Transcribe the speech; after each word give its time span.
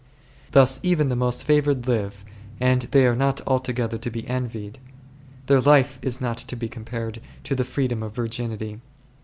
Thus 0.49 0.79
even 0.81 1.09
the 1.09 1.15
most 1.15 1.43
favoured 1.45 1.87
live, 1.87 2.25
and 2.59 2.81
they 2.89 3.05
are 3.05 3.15
not 3.15 3.39
alto 3.47 3.71
gether 3.71 3.99
to 3.99 4.09
be 4.09 4.27
envied; 4.27 4.79
their 5.45 5.61
life 5.61 5.99
is 6.01 6.19
not 6.19 6.37
to 6.37 6.55
be 6.55 6.67
compared 6.67 7.21
to 7.43 7.53
the 7.53 7.63
freedom 7.63 8.01
of 8.01 8.15
virginity. 8.15 8.81